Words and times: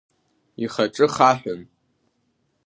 Ихаҿы 0.63 1.05
хаҳәын. 1.13 1.61